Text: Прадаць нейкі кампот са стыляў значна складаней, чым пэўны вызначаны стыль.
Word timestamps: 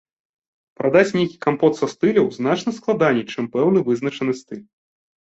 Прадаць 0.79 1.15
нейкі 1.19 1.37
кампот 1.47 1.73
са 1.81 1.91
стыляў 1.93 2.33
значна 2.41 2.75
складаней, 2.81 3.29
чым 3.31 3.43
пэўны 3.55 3.79
вызначаны 3.95 4.33
стыль. 4.45 4.69